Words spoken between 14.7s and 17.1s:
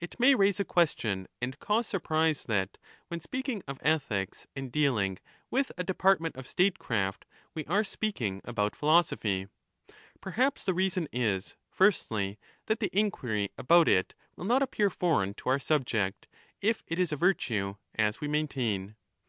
30 foreign to our subject, if it